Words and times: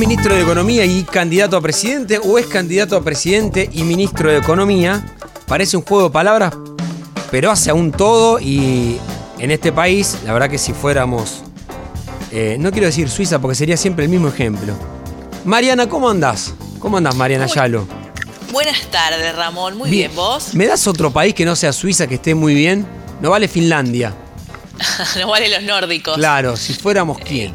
¿Es 0.00 0.08
ministro 0.08 0.34
de 0.34 0.40
Economía 0.40 0.86
y 0.86 1.02
candidato 1.02 1.58
a 1.58 1.60
presidente 1.60 2.18
o 2.24 2.38
es 2.38 2.46
candidato 2.46 2.96
a 2.96 3.04
presidente 3.04 3.68
y 3.70 3.82
ministro 3.82 4.30
de 4.30 4.38
Economía? 4.38 5.04
Parece 5.46 5.76
un 5.76 5.82
juego 5.82 6.04
de 6.04 6.10
palabras, 6.10 6.54
pero 7.30 7.50
hace 7.50 7.68
aún 7.68 7.92
todo 7.92 8.40
y 8.40 8.98
en 9.38 9.50
este 9.50 9.72
país, 9.72 10.16
la 10.24 10.32
verdad 10.32 10.48
que 10.48 10.56
si 10.56 10.72
fuéramos, 10.72 11.42
eh, 12.32 12.56
no 12.58 12.70
quiero 12.70 12.86
decir 12.86 13.10
Suiza 13.10 13.42
porque 13.42 13.54
sería 13.54 13.76
siempre 13.76 14.06
el 14.06 14.10
mismo 14.10 14.28
ejemplo. 14.28 14.72
Mariana, 15.44 15.86
¿cómo 15.86 16.08
andás? 16.08 16.54
¿Cómo 16.78 16.96
andás, 16.96 17.14
Mariana 17.14 17.44
Yalo? 17.44 17.86
Buenas 18.52 18.80
tardes, 18.90 19.36
Ramón. 19.36 19.76
Muy 19.76 19.90
bien, 19.90 20.12
¿vos? 20.14 20.54
¿Me 20.54 20.66
das 20.66 20.86
otro 20.86 21.10
país 21.10 21.34
que 21.34 21.44
no 21.44 21.54
sea 21.54 21.74
Suiza 21.74 22.06
que 22.06 22.14
esté 22.14 22.34
muy 22.34 22.54
bien? 22.54 22.86
No 23.20 23.28
vale 23.28 23.48
Finlandia. 23.48 24.14
no 25.20 25.28
vale 25.28 25.50
los 25.50 25.62
nórdicos. 25.62 26.14
Claro, 26.14 26.56
si 26.56 26.72
fuéramos 26.72 27.18
quién. 27.18 27.52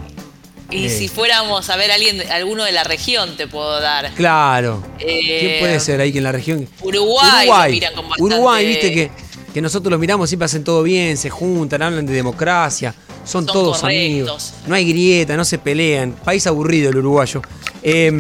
Y 0.72 0.86
Eh. 0.86 0.90
si 0.90 1.08
fuéramos 1.08 1.70
a 1.70 1.76
ver 1.78 1.92
a 1.92 1.96
alguien, 1.96 2.22
alguno 2.32 2.64
de 2.64 2.72
la 2.72 2.84
región, 2.84 3.38
te 3.38 3.48
puedo 3.48 3.80
dar. 3.80 4.12
Claro. 4.16 4.84
Eh, 5.00 5.38
¿Quién 5.40 5.60
puede 5.60 5.80
ser 5.80 6.02
ahí 6.02 6.12
que 6.12 6.18
en 6.18 6.24
la 6.24 6.32
región? 6.32 6.68
Uruguay, 6.82 7.48
lo 7.48 7.70
miran 7.72 7.94
con 7.94 8.10
bastante- 8.10 8.24
Uruguay, 8.24 8.66
viste 8.68 8.92
que, 8.92 9.12
que 9.54 9.62
nosotros 9.62 9.92
los 9.92 10.00
miramos, 10.00 10.28
siempre 10.30 10.46
hacen 10.46 10.64
todo 10.64 10.82
bien, 10.84 11.18
se 11.18 11.30
juntan, 11.30 11.82
hablan 11.82 12.06
de 12.06 12.14
democracia, 12.14 12.94
son, 13.24 13.46
Son 13.46 13.46
todos 13.46 13.80
correctos. 13.82 13.84
amigos. 13.86 14.54
No 14.68 14.76
hay 14.76 14.88
grieta, 14.90 15.38
no 15.38 15.46
se 15.46 15.58
pelean. 15.60 16.12
País 16.14 16.46
aburrido 16.48 16.90
el 16.90 16.98
uruguayo. 16.98 17.42
Eh, 17.84 18.12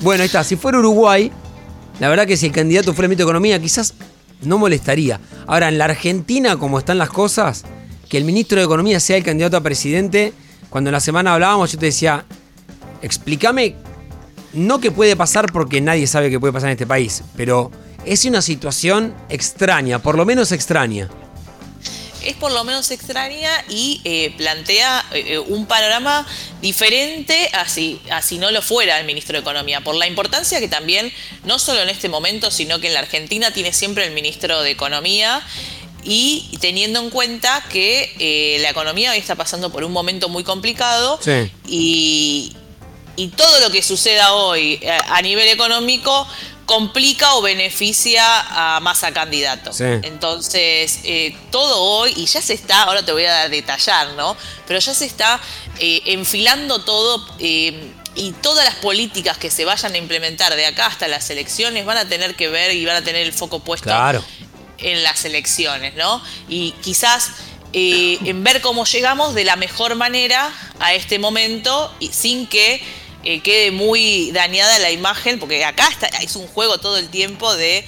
bueno, 0.00 0.22
ahí 0.22 0.26
está. 0.26 0.42
Si 0.44 0.56
fuera 0.56 0.78
Uruguay, 0.78 1.30
la 2.00 2.08
verdad 2.08 2.26
que 2.26 2.36
si 2.36 2.46
el 2.46 2.52
candidato 2.52 2.94
fuera 2.94 3.08
ministro 3.08 3.26
de 3.26 3.30
Economía, 3.30 3.60
quizás 3.60 3.94
no 4.42 4.58
molestaría. 4.58 5.20
Ahora, 5.46 5.68
en 5.68 5.78
la 5.78 5.84
Argentina, 5.86 6.56
como 6.56 6.78
están 6.78 6.98
las 6.98 7.10
cosas, 7.10 7.64
que 8.08 8.16
el 8.16 8.24
ministro 8.24 8.58
de 8.58 8.64
Economía 8.64 9.00
sea 9.00 9.16
el 9.16 9.24
candidato 9.24 9.56
a 9.56 9.60
presidente, 9.60 10.32
cuando 10.74 10.90
en 10.90 10.94
la 10.94 11.00
semana 11.00 11.34
hablábamos, 11.34 11.70
yo 11.70 11.78
te 11.78 11.86
decía, 11.86 12.24
explícame, 13.00 13.76
no 14.54 14.80
qué 14.80 14.90
puede 14.90 15.14
pasar 15.14 15.52
porque 15.52 15.80
nadie 15.80 16.08
sabe 16.08 16.30
qué 16.30 16.40
puede 16.40 16.52
pasar 16.52 16.70
en 16.70 16.72
este 16.72 16.84
país, 16.84 17.22
pero 17.36 17.70
es 18.04 18.24
una 18.24 18.42
situación 18.42 19.14
extraña, 19.28 20.00
por 20.00 20.16
lo 20.16 20.24
menos 20.24 20.50
extraña. 20.50 21.08
Es 22.24 22.34
por 22.34 22.50
lo 22.50 22.64
menos 22.64 22.90
extraña 22.90 23.50
y 23.68 24.00
eh, 24.02 24.34
plantea 24.36 25.04
eh, 25.12 25.38
un 25.38 25.66
panorama 25.66 26.26
diferente 26.60 27.50
a 27.52 27.68
si, 27.68 28.00
a 28.10 28.20
si 28.20 28.38
no 28.38 28.50
lo 28.50 28.60
fuera 28.60 28.98
el 28.98 29.06
ministro 29.06 29.34
de 29.34 29.42
Economía, 29.42 29.80
por 29.82 29.94
la 29.94 30.08
importancia 30.08 30.58
que 30.58 30.66
también, 30.66 31.12
no 31.44 31.60
solo 31.60 31.82
en 31.82 31.88
este 31.88 32.08
momento, 32.08 32.50
sino 32.50 32.80
que 32.80 32.88
en 32.88 32.94
la 32.94 33.00
Argentina 33.00 33.52
tiene 33.52 33.72
siempre 33.72 34.06
el 34.06 34.12
ministro 34.12 34.60
de 34.62 34.72
Economía 34.72 35.40
y 36.04 36.56
teniendo 36.60 37.00
en 37.00 37.10
cuenta 37.10 37.64
que 37.70 38.14
eh, 38.18 38.58
la 38.60 38.70
economía 38.70 39.10
hoy 39.12 39.18
está 39.18 39.34
pasando 39.34 39.70
por 39.72 39.84
un 39.84 39.92
momento 39.92 40.28
muy 40.28 40.44
complicado 40.44 41.18
Sí. 41.22 41.50
y, 41.66 42.56
y 43.16 43.28
todo 43.28 43.60
lo 43.60 43.70
que 43.70 43.82
suceda 43.82 44.34
hoy 44.34 44.78
eh, 44.82 44.90
a 45.08 45.22
nivel 45.22 45.48
económico 45.48 46.26
complica 46.66 47.34
o 47.34 47.42
beneficia 47.42 48.22
a 48.76 48.80
más 48.80 49.04
a 49.04 49.12
candidato. 49.12 49.72
Sí. 49.72 49.84
Entonces, 50.02 51.00
eh, 51.04 51.36
todo 51.50 51.78
hoy, 51.82 52.14
y 52.16 52.24
ya 52.24 52.40
se 52.40 52.54
está, 52.54 52.84
ahora 52.84 53.04
te 53.04 53.12
voy 53.12 53.24
a 53.26 53.48
detallar, 53.50 54.14
¿no? 54.14 54.34
Pero 54.66 54.78
ya 54.80 54.94
se 54.94 55.04
está 55.04 55.38
eh, 55.78 56.00
enfilando 56.06 56.78
todo 56.80 57.26
y 57.38 58.32
todas 58.42 58.64
las 58.64 58.76
políticas 58.76 59.36
que 59.36 59.50
se 59.50 59.64
vayan 59.64 59.92
a 59.92 59.98
implementar 59.98 60.54
de 60.54 60.64
acá 60.66 60.86
hasta 60.86 61.06
las 61.08 61.28
elecciones 61.30 61.84
van 61.84 61.98
a 61.98 62.08
tener 62.08 62.34
que 62.34 62.48
ver 62.48 62.72
y 62.74 62.84
van 62.86 62.96
a 62.96 63.02
tener 63.02 63.22
el 63.22 63.32
foco 63.32 63.58
puesto 63.58 63.84
Claro. 63.84 64.24
En 64.78 65.02
las 65.02 65.24
elecciones, 65.24 65.94
¿no? 65.94 66.22
Y 66.48 66.72
quizás 66.82 67.30
eh, 67.72 68.18
en 68.24 68.44
ver 68.44 68.60
cómo 68.60 68.84
llegamos 68.84 69.34
de 69.34 69.44
la 69.44 69.56
mejor 69.56 69.96
manera 69.96 70.52
a 70.78 70.94
este 70.94 71.18
momento 71.18 71.92
y 71.98 72.08
sin 72.08 72.46
que 72.46 72.80
eh, 73.24 73.40
quede 73.40 73.70
muy 73.70 74.30
dañada 74.32 74.78
la 74.78 74.90
imagen, 74.90 75.38
porque 75.38 75.64
acá 75.64 75.88
está, 75.88 76.06
es 76.06 76.36
un 76.36 76.46
juego 76.46 76.78
todo 76.78 76.98
el 76.98 77.08
tiempo 77.08 77.54
de 77.56 77.84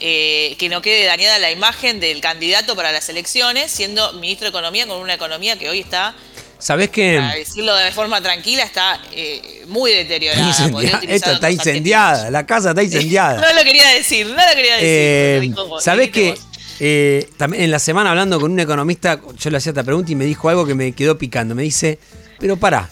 eh, 0.00 0.56
que 0.58 0.68
no 0.68 0.80
quede 0.80 1.04
dañada 1.06 1.38
la 1.38 1.50
imagen 1.50 2.00
del 2.00 2.20
candidato 2.20 2.74
para 2.74 2.90
las 2.90 3.08
elecciones, 3.08 3.70
siendo 3.70 4.12
ministro 4.14 4.46
de 4.46 4.50
Economía 4.50 4.86
con 4.86 4.98
una 4.98 5.14
economía 5.14 5.58
que 5.58 5.68
hoy 5.68 5.80
está, 5.80 6.14
¿Sabés 6.58 6.90
que 6.90 7.16
para 7.20 7.34
decirlo 7.36 7.74
de 7.76 7.92
forma 7.92 8.20
tranquila, 8.20 8.64
está 8.64 9.00
eh, 9.12 9.64
muy 9.68 9.92
deteriorada. 9.92 10.46
Incendia- 10.48 11.00
Esto 11.06 11.30
está 11.32 11.50
incendiada, 11.50 12.30
la 12.30 12.44
casa 12.46 12.70
está 12.70 12.82
incendiada. 12.82 13.40
No 13.48 13.54
lo 13.54 13.62
quería 13.64 13.88
decir, 13.90 14.26
no 14.26 14.32
lo 14.34 14.54
quería 14.56 14.74
decir. 14.74 14.88
Eh, 14.88 15.54
¿Sabés 15.80 16.10
que 16.10 16.34
eh, 16.80 17.28
también 17.36 17.62
en 17.64 17.70
la 17.70 17.78
semana 17.78 18.10
hablando 18.10 18.40
con 18.40 18.50
un 18.52 18.58
economista, 18.60 19.20
yo 19.38 19.50
le 19.50 19.56
hacía 19.58 19.70
esta 19.70 19.84
pregunta 19.84 20.10
y 20.10 20.14
me 20.16 20.24
dijo 20.24 20.48
algo 20.48 20.66
que 20.66 20.74
me 20.74 20.92
quedó 20.92 21.16
picando. 21.16 21.54
Me 21.54 21.62
dice, 21.62 21.98
pero 22.40 22.56
pará, 22.56 22.88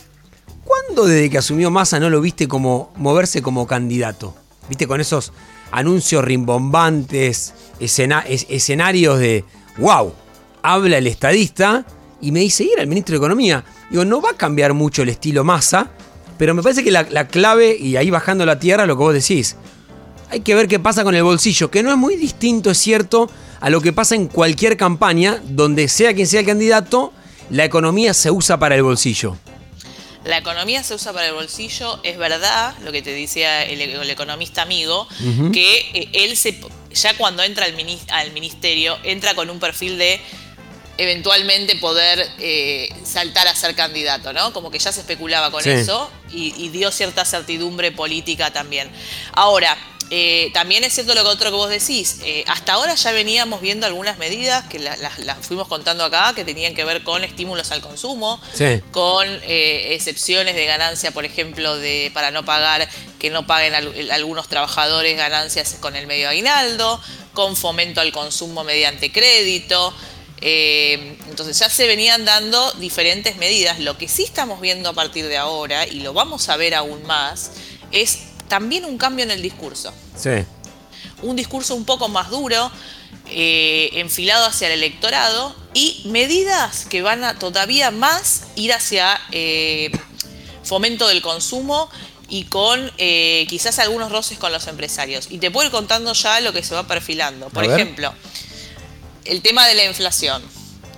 ¿cuándo 0.65 1.07
desde 1.07 1.29
que 1.31 1.39
asumió 1.39 1.71
Massa 1.71 1.99
no 1.99 2.09
lo 2.11 2.21
viste 2.21 2.47
como 2.49 2.93
moverse 2.97 3.43
como 3.43 3.67
candidato? 3.67 4.37
¿Viste 4.69 4.87
con 4.87 5.01
esos 5.01 5.33
anuncios 5.73 6.25
rimbombantes, 6.25 7.53
escena- 7.81 8.25
es- 8.29 8.47
escenarios 8.49 9.19
de, 9.19 9.45
wow, 9.79 10.15
habla 10.63 10.99
el 10.99 11.07
estadista 11.07 11.85
y 12.21 12.33
me 12.33 12.41
dice, 12.41 12.65
y 12.65 12.73
era 12.73 12.83
el 12.83 12.89
ministro 12.89 13.13
de 13.13 13.19
Economía. 13.19 13.65
Digo, 13.91 14.05
no 14.05 14.21
va 14.21 14.31
a 14.31 14.37
cambiar 14.37 14.75
mucho 14.75 15.03
el 15.03 15.09
estilo 15.09 15.45
Massa, 15.45 15.91
pero 16.39 16.55
me 16.55 16.63
parece 16.63 16.85
que 16.85 16.91
la, 16.91 17.07
la 17.11 17.29
clave, 17.29 17.77
y 17.79 17.97
ahí 17.97 18.11
bajando 18.11 18.45
la 18.47 18.59
tierra, 18.59 18.87
lo 18.87 18.97
que 18.97 19.03
vos 19.03 19.15
decís, 19.15 19.57
hay 20.31 20.41
que 20.41 20.55
ver 20.55 20.69
qué 20.69 20.79
pasa 20.79 21.05
con 21.05 21.15
el 21.15 21.23
bolsillo, 21.23 21.71
que 21.71 21.83
no 21.83 21.91
es 21.91 21.97
muy 21.97 22.17
distinto, 22.17 22.71
es 22.71 22.79
cierto, 22.79 23.31
a 23.61 23.71
lo 23.71 23.81
que 23.81 23.93
pasa 23.93 24.15
en 24.15 24.27
cualquier 24.27 24.77
campaña, 24.77 25.41
donde 25.45 25.89
sea 25.89 26.15
quien 26.15 26.27
sea 26.27 26.41
el 26.41 26.47
candidato, 26.47 27.13
la 27.51 27.65
economía 27.65 28.13
se 28.13 28.31
usa 28.31 28.59
para 28.59 28.75
el 28.75 28.83
bolsillo. 28.83 29.37
La 30.25 30.39
economía 30.39 30.83
se 30.83 30.95
usa 30.95 31.13
para 31.13 31.29
el 31.29 31.35
bolsillo, 31.35 32.01
es 32.03 32.19
verdad 32.19 32.75
lo 32.83 32.91
que 32.91 33.01
te 33.01 33.13
decía 33.13 33.65
el, 33.65 33.81
el 33.81 34.11
economista 34.11 34.63
amigo, 34.63 35.07
que 35.53 35.79
eh, 35.95 36.09
él 36.13 36.37
se, 36.37 36.59
ya 36.93 37.17
cuando 37.17 37.45
entra 37.45 37.65
al, 37.65 37.75
al 38.11 38.33
ministerio, 38.33 38.97
entra 39.05 39.37
con 39.37 39.49
un 39.51 39.61
perfil 39.61 39.99
de 39.99 40.21
eventualmente 40.99 41.77
poder 41.77 42.29
eh, 42.39 42.89
saltar 43.05 43.47
a 43.49 43.55
ser 43.55 43.75
candidato, 43.75 44.33
¿no? 44.33 44.53
Como 44.53 44.71
que 44.71 44.79
ya 44.79 44.93
se 44.93 45.01
especulaba 45.01 45.51
con 45.51 45.63
Sí. 45.63 45.71
eso 45.71 46.11
y, 46.33 46.55
y 46.57 46.69
dio 46.71 46.91
cierta 46.91 47.25
certidumbre 47.25 47.93
política 47.93 48.51
también. 48.53 48.91
Ahora, 49.33 49.77
eh, 50.11 50.51
también 50.55 50.85
es 50.85 50.95
cierto 50.95 51.17
lo 51.17 51.23
que 51.25 51.29
otro 51.31 51.51
que 51.51 51.57
vos 51.57 51.69
decís. 51.69 52.21
eh, 52.23 52.45
hasta 52.47 52.75
ahora 52.75 52.95
ya 52.95 53.11
veníamos 53.11 53.61
viendo 53.61 53.87
algunas 53.87 54.19
medidas 54.19 54.65
que 54.69 54.79
la- 54.79 54.97
las 54.97 55.39
fuimos 55.45 55.67
contando 55.67 56.05
acá, 56.05 56.33
que 56.35 56.45
tenían 56.45 56.75
que 56.77 56.85
ver 56.85 57.03
con 57.03 57.25
estímulos 57.25 57.73
al 57.73 57.81
consumo, 57.81 58.41
Sí. 58.55 58.81
con 58.93 59.27
excepciones 59.45 60.55
de 60.55 60.65
ganancia, 60.65 61.11
por 61.11 61.25
ejemplo, 61.25 61.77
de 61.77 62.11
para 62.15 62.31
no 62.31 62.45
pagar, 62.45 62.89
que 63.19 63.31
no 63.31 63.47
paguen 63.47 63.75
al- 63.75 64.11
algunos 64.13 64.49
trabajadores 64.49 65.17
ganancias 65.17 65.77
con 65.81 65.97
el 65.97 66.07
medio 66.07 66.29
aguinaldo, 66.29 67.01
con 67.35 67.57
fomento 67.57 68.01
al 68.01 68.13
consumo 68.13 68.63
mediante 68.65 69.11
crédito. 69.11 69.93
Eh, 70.41 71.17
entonces 71.29 71.59
ya 71.59 71.69
se 71.71 71.87
venían 71.87 72.25
dando 72.25 72.73
diferentes 72.73 73.37
medidas. 73.37 73.81
Lo 73.81 73.97
que 73.97 74.09
sí 74.09 74.23
estamos 74.25 74.61
viendo 74.61 74.89
a 74.91 74.93
partir 74.93 75.27
de 75.29 75.37
ahora, 75.37 75.87
y 75.87 76.01
lo 76.01 76.13
vamos 76.13 76.49
a 76.49 76.57
ver 76.57 76.75
aún 76.75 77.03
más, 77.07 77.53
es 77.93 78.19
también 78.49 78.85
un 78.85 78.99
cambio 78.99 79.25
en 79.25 79.31
el 79.31 79.43
discurso 79.43 79.93
Sí. 80.17 80.31
un 81.23 81.35
discurso 81.37 81.75
un 81.75 81.85
poco 81.85 82.09
más 82.09 82.31
duro, 82.31 82.71
eh, 83.31 83.91
enfilado 83.95 84.47
hacia 84.47 84.69
el 84.69 84.75
electorado 84.75 85.57
y 85.75 86.03
medidas 86.07 86.85
que 86.85 87.03
van 87.03 87.25
a 87.25 87.39
todavía 87.39 87.91
más 87.91 88.43
ir 88.55 88.73
hacia 88.73 89.19
eh, 89.33 89.91
fomento 90.63 91.09
del 91.09 91.23
consumo 91.23 91.89
y 92.29 92.45
con 92.45 92.91
quizás 93.49 93.79
algunos 93.79 94.11
roces 94.11 94.37
con 94.39 94.53
los 94.53 94.67
empresarios. 94.67 95.29
Y 95.31 95.39
te 95.39 95.51
puedo 95.51 95.67
ir 95.67 95.73
contando 95.73 96.13
ya 96.13 96.41
lo 96.41 96.53
que 96.53 96.63
se 96.63 96.75
va 96.75 96.87
perfilando. 96.87 97.49
Por 97.51 97.65
ejemplo, 97.65 98.13
el 99.29 99.43
tema 99.43 99.67
de 99.67 99.75
la 99.75 99.85
inflación. 99.85 100.43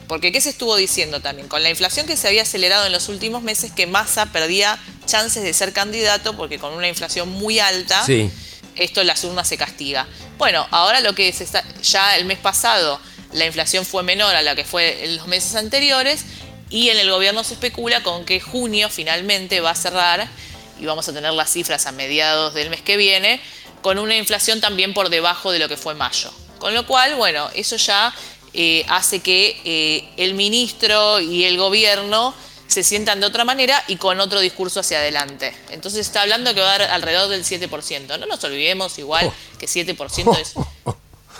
Porque 0.06 0.32
¿qué 0.32 0.40
se 0.40 0.48
estuvo 0.50 0.74
diciendo 0.76 1.20
también? 1.20 1.48
Con 1.48 1.62
la 1.62 1.68
inflación 1.68 2.06
que 2.06 2.16
se 2.16 2.28
había 2.28 2.42
acelerado 2.42 2.86
en 2.86 2.92
los 2.92 3.08
últimos 3.08 3.42
meses, 3.42 3.72
que 3.72 3.86
Massa 3.86 4.26
perdía 4.26 4.78
chances 5.06 5.42
de 5.42 5.52
ser 5.52 5.72
candidato 5.74 6.34
porque 6.36 6.58
con 6.58 6.72
una 6.72 6.88
inflación 6.88 7.28
muy 7.28 7.58
alta, 7.58 8.04
Sí. 8.06 8.30
esto 8.74 9.02
en 9.02 9.06
las 9.06 9.22
urnas 9.24 9.46
se 9.48 9.58
castiga. 9.58 10.06
Bueno, 10.38 10.66
ahora 10.70 11.00
lo 11.00 11.14
que 11.14 11.30
se 11.32 11.44
está, 11.44 11.62
ya 11.82 12.16
el 12.16 12.24
mes 12.24 12.38
pasado 12.38 13.00
la 13.32 13.44
inflación 13.44 13.84
fue 13.84 14.02
menor 14.02 14.34
a 14.34 14.40
la 14.40 14.54
que 14.56 14.64
fue 14.64 15.04
en 15.04 15.16
los 15.16 15.26
meses 15.26 15.54
anteriores 15.54 16.24
y 16.70 16.88
en 16.88 16.98
el 16.98 17.10
gobierno 17.10 17.44
se 17.44 17.54
especula 17.54 18.02
con 18.02 18.24
que 18.24 18.40
junio 18.40 18.88
finalmente 18.88 19.60
va 19.60 19.72
a 19.72 19.74
cerrar 19.74 20.26
y 20.80 20.86
vamos 20.86 21.06
a 21.08 21.12
tener 21.12 21.32
las 21.34 21.50
cifras 21.52 21.84
a 21.86 21.92
mediados 21.92 22.54
del 22.54 22.70
mes 22.70 22.80
que 22.80 22.96
viene 22.96 23.40
con 23.82 23.98
una 23.98 24.16
inflación 24.16 24.60
también 24.62 24.94
por 24.94 25.10
debajo 25.10 25.52
de 25.52 25.58
lo 25.58 25.68
que 25.68 25.76
fue 25.76 25.94
mayo. 25.94 26.32
Con 26.58 26.74
lo 26.74 26.86
cual, 26.86 27.14
bueno, 27.16 27.48
eso 27.54 27.76
ya 27.76 28.12
eh, 28.54 28.84
hace 28.88 29.20
que 29.20 29.60
eh, 29.64 30.08
el 30.16 30.34
ministro 30.34 31.20
y 31.20 31.44
el 31.44 31.56
gobierno 31.58 32.34
se 32.66 32.82
sientan 32.82 33.20
de 33.20 33.26
otra 33.26 33.44
manera 33.44 33.82
y 33.88 33.96
con 33.96 34.20
otro 34.20 34.40
discurso 34.40 34.80
hacia 34.80 34.98
adelante. 34.98 35.54
Entonces 35.70 36.00
está 36.00 36.22
hablando 36.22 36.52
que 36.54 36.60
va 36.60 36.74
a 36.74 36.78
dar 36.78 36.90
alrededor 36.90 37.28
del 37.28 37.44
7%. 37.44 38.18
No 38.18 38.26
nos 38.26 38.42
olvidemos 38.44 38.98
igual 38.98 39.26
Oh. 39.26 39.58
que 39.58 39.66
7% 39.66 40.38
es 40.40 40.54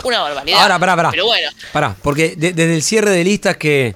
una 0.05 0.21
barbaridad. 0.21 0.61
Ahora, 0.63 0.79
pará, 0.79 0.97
pará. 0.97 1.11
Pero 1.11 1.27
bueno, 1.27 1.51
Pará, 1.73 1.97
porque 2.03 2.35
de- 2.37 2.53
desde 2.53 2.75
el 2.75 2.83
cierre 2.83 3.11
de 3.11 3.25
listas 3.25 3.57
que, 3.59 3.95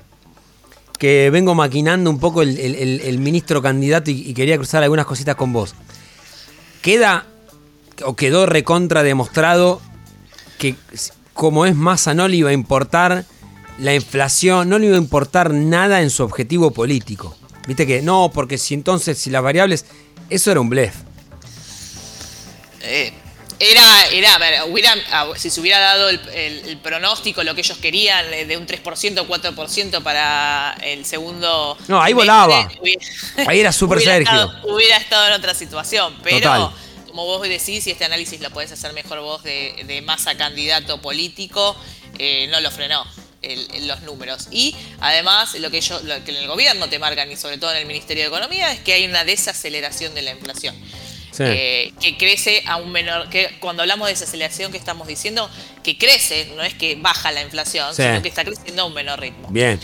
que 0.98 1.30
vengo 1.30 1.54
maquinando 1.54 2.10
un 2.10 2.18
poco 2.20 2.42
el, 2.42 2.58
el- 2.58 3.00
el 3.00 3.18
ministro 3.18 3.62
candidato 3.62 4.10
y, 4.10 4.28
y 4.28 4.34
quería 4.34 4.56
cruzar 4.56 4.82
algunas 4.82 5.06
cositas 5.06 5.36
con 5.36 5.52
vos. 5.52 5.74
Queda 6.82 7.26
o 8.04 8.14
quedó 8.16 8.46
recontra 8.46 9.02
demostrado 9.02 9.80
que 10.58 10.74
como 11.32 11.66
es 11.66 11.74
masa 11.74 12.14
no 12.14 12.28
le 12.28 12.36
iba 12.36 12.50
a 12.50 12.52
importar 12.52 13.24
la 13.78 13.94
inflación, 13.94 14.68
no 14.68 14.78
le 14.78 14.86
iba 14.86 14.96
a 14.96 15.00
importar 15.00 15.50
nada 15.52 16.02
en 16.02 16.10
su 16.10 16.22
objetivo 16.22 16.70
político. 16.72 17.36
Viste 17.66 17.86
que 17.86 18.02
no, 18.02 18.30
porque 18.34 18.58
si 18.58 18.74
entonces, 18.74 19.18
si 19.18 19.30
las 19.30 19.42
variables, 19.42 19.86
eso 20.30 20.50
era 20.50 20.60
un 20.60 20.68
blef. 20.68 20.94
Eh, 22.82 23.12
era, 23.58 24.06
era, 24.08 24.34
a 24.34 24.38
ver, 24.38 24.54
hubiera- 24.68 24.94
si 25.36 25.48
se 25.48 25.60
hubiera 25.60 25.78
dado 25.78 26.08
el, 26.08 26.20
el- 26.34 26.68
el 26.70 26.78
pronóstico, 26.78 27.44
lo 27.44 27.54
que 27.54 27.60
ellos 27.60 27.78
querían, 27.78 28.26
eh, 28.34 28.44
de 28.44 28.56
un 28.56 28.66
3% 28.66 29.20
o 29.22 29.26
4% 29.28 30.02
para 30.02 30.76
el 30.82 31.04
segundo. 31.04 31.78
No, 31.86 32.02
ahí 32.02 32.12
volaba. 32.12 32.68
hubiera- 32.80 33.00
Ahí 33.48 33.60
era 33.60 33.70
súper 33.72 34.00
Sergio. 34.00 34.22
estado- 34.22 34.52
hubiera 34.74 34.96
estado 34.96 35.28
en 35.28 35.32
otra 35.34 35.54
situación, 35.54 36.14
pero 36.24 36.38
Total. 36.38 36.70
Como 37.12 37.26
vos 37.26 37.42
decís, 37.46 37.86
y 37.86 37.90
este 37.90 38.04
análisis 38.06 38.40
lo 38.40 38.50
podés 38.50 38.72
hacer 38.72 38.92
mejor 38.94 39.20
vos 39.20 39.42
de, 39.44 39.84
de 39.86 40.00
masa 40.02 40.34
candidato 40.36 41.00
político, 41.02 41.76
eh, 42.18 42.48
no 42.50 42.60
lo 42.60 42.70
frenó. 42.70 43.04
el- 43.42 43.88
los 43.88 44.02
números 44.02 44.46
y 44.52 44.72
además 45.00 45.54
lo 45.56 45.68
que 45.72 45.78
ellos 45.78 46.04
lo 46.04 46.22
que 46.24 46.30
en 46.30 46.36
el 46.36 46.46
gobierno 46.46 46.88
te 46.88 47.00
marcan 47.00 47.28
y 47.28 47.36
sobre 47.36 47.58
todo 47.58 47.72
en 47.72 47.78
el 47.78 47.86
Ministerio 47.86 48.22
de 48.22 48.28
Economía 48.28 48.70
es 48.72 48.78
que 48.78 48.92
hay 48.92 49.04
una 49.04 49.24
desaceleración 49.24 50.14
de 50.14 50.22
la 50.22 50.30
inflación 50.30 50.76
Sí. 51.32 51.42
eh, 51.46 51.92
que 52.00 52.16
crece 52.18 52.62
a 52.66 52.76
un 52.76 52.92
menor, 52.92 53.28
que 53.30 53.56
cuando 53.58 53.82
hablamos 53.82 54.06
de 54.06 54.12
desaceleración 54.12 54.70
que 54.70 54.78
estamos 54.78 55.08
diciendo, 55.08 55.50
que 55.82 55.98
crece, 55.98 56.52
no 56.56 56.62
es 56.62 56.74
que 56.74 56.94
baja 56.94 57.32
la 57.32 57.40
inflación, 57.42 57.92
Sí. 57.96 58.02
sino 58.02 58.22
que 58.22 58.28
está 58.28 58.44
creciendo 58.44 58.82
a 58.82 58.84
un 58.84 58.94
menor 58.94 59.18
ritmo. 59.18 59.48
Bien. 59.50 59.80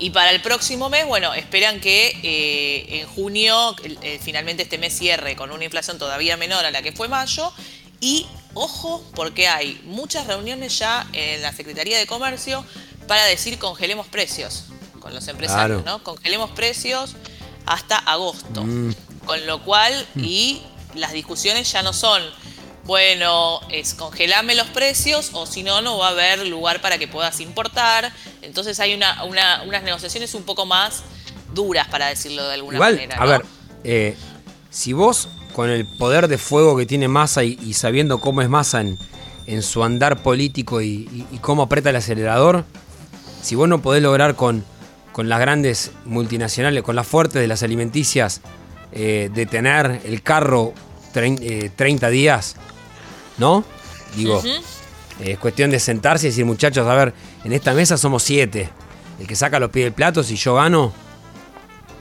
Y 0.00 0.10
para 0.10 0.30
el 0.30 0.40
próximo 0.40 0.88
mes, 0.88 1.06
bueno, 1.06 1.34
esperan 1.34 1.78
que 1.78 2.18
eh, 2.22 3.00
en 3.00 3.06
junio 3.08 3.76
eh, 4.02 4.18
finalmente 4.22 4.62
este 4.62 4.78
mes 4.78 4.96
cierre 4.96 5.36
con 5.36 5.52
una 5.52 5.62
inflación 5.64 5.98
todavía 5.98 6.36
menor 6.38 6.64
a 6.64 6.70
la 6.70 6.80
que 6.80 6.90
fue 6.92 7.06
mayo. 7.06 7.52
Y 8.00 8.26
ojo, 8.54 9.04
porque 9.14 9.46
hay 9.46 9.80
muchas 9.84 10.26
reuniones 10.26 10.78
ya 10.78 11.06
en 11.12 11.42
la 11.42 11.52
Secretaría 11.52 11.98
de 11.98 12.06
Comercio 12.06 12.64
para 13.06 13.24
decir 13.26 13.58
congelemos 13.58 14.06
precios 14.06 14.64
con 15.00 15.12
los 15.14 15.28
empresarios, 15.28 15.82
Claro. 15.82 15.98
¿no? 15.98 16.02
Congelemos 16.02 16.50
precios 16.52 17.14
hasta 17.66 17.96
agosto. 17.96 18.64
Mm. 18.64 18.94
Con 19.26 19.46
lo 19.46 19.62
cual, 19.62 20.06
y 20.16 20.62
las 20.94 21.12
discusiones 21.12 21.70
ya 21.70 21.82
no 21.82 21.92
son, 21.92 22.22
bueno, 22.84 23.60
es 23.70 23.94
congelame 23.94 24.54
los 24.54 24.68
precios 24.68 25.30
o 25.34 25.44
si 25.44 25.62
no, 25.62 25.82
no 25.82 25.98
va 25.98 26.08
a 26.08 26.10
haber 26.10 26.46
lugar 26.46 26.80
para 26.80 26.96
que 26.98 27.06
puedas 27.06 27.40
importar. 27.40 28.12
Entonces 28.42 28.78
hay 28.80 28.94
una, 28.94 29.24
una- 29.24 29.62
unas 29.66 29.82
negociaciones 29.82 30.34
un 30.34 30.42
poco 30.44 30.66
más 30.66 31.02
duras, 31.54 31.88
para 31.88 32.06
decirlo 32.06 32.46
de 32.46 32.54
alguna 32.54 32.76
Igual, 32.76 32.94
manera. 32.94 33.16
a 33.16 33.24
ver, 33.26 33.44
eh, 33.84 34.16
si 34.70 34.92
vos 34.92 35.28
con 35.54 35.68
el 35.68 35.84
poder 35.98 36.28
de 36.28 36.38
fuego 36.38 36.76
que 36.76 36.86
tiene 36.86 37.08
Massa 37.08 37.42
y, 37.44 37.58
y 37.62 37.74
sabiendo 37.74 38.20
cómo 38.20 38.40
es 38.42 38.48
Massa 38.48 38.80
en, 38.80 38.98
en 39.46 39.62
su 39.62 39.82
andar 39.82 40.22
político 40.22 40.80
y, 40.80 40.86
y- 41.12 41.26
y 41.32 41.38
cómo 41.38 41.62
aprieta 41.62 41.90
el 41.90 41.96
acelerador, 41.96 42.64
si 43.42 43.54
vos 43.56 43.68
no 43.68 43.82
podés 43.82 44.02
lograr 44.02 44.36
con, 44.36 44.64
con 45.12 45.28
las 45.28 45.40
grandes 45.40 45.90
multinacionales, 46.04 46.82
con 46.84 46.94
las 46.94 47.06
fuertes 47.06 47.40
de 47.42 47.48
las 47.48 47.62
alimenticias, 47.64 48.42
eh, 48.92 49.28
detener 49.34 50.00
el 50.04 50.22
carro 50.22 50.72
trein- 51.12 51.38
eh, 51.42 51.70
30 51.74 52.08
días, 52.10 52.54
¿no? 53.38 53.64
Digo. 54.14 54.40
Es 55.22 55.38
cuestión 55.38 55.70
de 55.70 55.78
sentarse 55.80 56.26
y 56.26 56.30
decir, 56.30 56.44
muchachos, 56.44 56.86
a 56.86 56.94
ver, 56.94 57.14
en 57.44 57.52
esta 57.52 57.72
mesa 57.74 57.96
somos 57.96 58.22
siete. 58.22 58.68
El 59.18 59.26
que 59.26 59.36
saca 59.36 59.58
los 59.58 59.70
pies 59.70 59.84
del 59.84 59.92
plato, 59.92 60.22
si 60.22 60.36
yo 60.36 60.54
gano. 60.54 60.92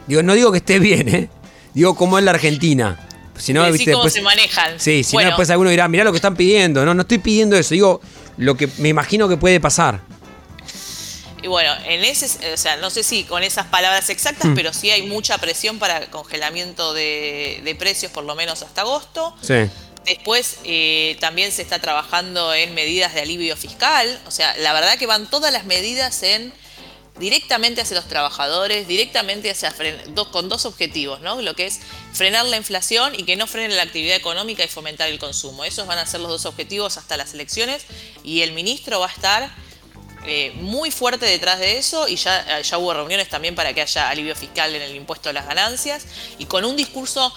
Digo, 0.07 0.23
no 0.23 0.33
digo 0.33 0.51
que 0.51 0.59
esté 0.59 0.79
bien, 0.79 1.09
¿eh? 1.09 1.29
Digo, 1.73 1.95
cómo 1.95 2.17
es 2.17 2.23
la 2.23 2.31
Argentina. 2.31 2.97
Si 3.37 3.53
no, 3.53 3.69
viste, 3.71 3.91
cómo 3.91 4.03
después- 4.05 4.13
se 4.13 4.21
manejan. 4.21 4.79
Sí, 4.79 5.03
si 5.03 5.13
Bueno, 5.13 5.27
no, 5.29 5.31
después 5.33 5.49
alguno 5.49 5.69
dirá, 5.69 5.87
mirá 5.87 6.03
lo 6.03 6.11
que 6.11 6.17
están 6.17 6.35
pidiendo. 6.35 6.83
No, 6.85 6.93
no 6.93 7.01
estoy 7.03 7.19
pidiendo 7.19 7.55
eso. 7.57 7.73
Digo, 7.73 8.01
lo 8.37 8.55
que 8.57 8.67
me 8.79 8.89
imagino 8.89 9.27
que 9.29 9.37
puede 9.37 9.59
pasar. 9.59 10.01
Y 11.41 11.47
bueno, 11.47 11.71
en 11.85 12.03
ese, 12.03 12.53
o 12.53 12.57
sea, 12.57 12.75
no 12.77 12.89
sé 12.89 13.01
si 13.01 13.23
con 13.23 13.43
esas 13.43 13.65
palabras 13.67 14.09
exactas, 14.09 14.47
Hmm. 14.51 14.55
pero 14.55 14.73
sí 14.73 14.89
hay 14.91 15.03
mucha 15.07 15.37
presión 15.37 15.79
para 15.79 16.09
congelamiento 16.11 16.93
de, 16.93 17.61
de 17.63 17.75
precios, 17.75 18.11
por 18.11 18.25
lo 18.25 18.35
menos 18.35 18.61
hasta 18.61 18.81
agosto. 18.81 19.33
Sí. 19.41 19.69
Después 20.05 20.59
eh, 20.63 21.17
también 21.19 21.51
se 21.51 21.61
está 21.61 21.79
trabajando 21.79 22.53
en 22.53 22.73
medidas 22.73 23.13
de 23.13 23.21
alivio 23.21 23.55
fiscal. 23.55 24.19
O 24.25 24.31
sea, 24.31 24.55
la 24.57 24.73
verdad 24.73 24.97
que 24.97 25.05
van 25.05 25.29
todas 25.29 25.51
las 25.53 25.65
medidas 25.65 26.23
en 26.23 26.53
directamente 27.19 27.81
hacia 27.81 27.97
los 27.97 28.07
trabajadores, 28.07 28.87
directamente 28.87 29.51
hacia 29.51 29.73
con 30.31 30.49
dos 30.49 30.65
objetivos, 30.65 31.19
¿no? 31.19 31.41
Lo 31.41 31.53
que 31.53 31.67
es 31.67 31.81
frenar 32.13 32.45
la 32.45 32.57
inflación 32.57 33.13
y 33.13 33.23
que 33.23 33.35
no 33.35 33.45
frene 33.45 33.75
la 33.75 33.83
actividad 33.83 34.15
económica 34.15 34.63
y 34.63 34.67
fomentar 34.67 35.09
el 35.09 35.19
consumo. 35.19 35.65
Esos 35.65 35.85
van 35.85 35.99
a 35.99 36.05
ser 36.05 36.21
los 36.21 36.29
dos 36.29 36.45
objetivos 36.45 36.97
hasta 36.97 37.17
las 37.17 37.33
elecciones 37.33 37.85
y 38.23 38.41
el 38.41 38.53
ministro 38.53 39.01
va 39.01 39.07
a 39.07 39.11
estar 39.11 39.51
eh, 40.25 40.51
muy 40.55 40.91
fuerte 40.91 41.25
detrás 41.25 41.59
de 41.59 41.77
eso 41.77 42.07
y 42.07 42.15
ya, 42.15 42.61
ya 42.61 42.77
hubo 42.77 42.93
reuniones 42.93 43.29
también 43.29 43.55
para 43.55 43.73
que 43.73 43.81
haya 43.81 44.09
alivio 44.09 44.35
fiscal 44.35 44.73
en 44.75 44.81
el 44.81 44.95
impuesto 44.95 45.29
a 45.29 45.33
las 45.33 45.45
ganancias 45.45 46.05
y 46.37 46.45
con 46.45 46.65
un 46.65 46.75
discurso 46.75 47.33